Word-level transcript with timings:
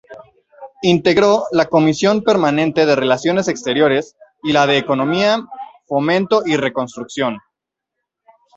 Integró 0.81 1.43
la 1.51 1.67
Comisión 1.67 2.23
Permanente 2.23 2.87
de 2.87 2.95
Relaciones 2.95 3.47
Exteriores; 3.47 4.17
y 4.41 4.51
la 4.51 4.65
de 4.65 4.79
Economía, 4.79 5.45
Fomento 5.85 6.41
y 6.43 6.57
Reconstrucción. 6.57 7.37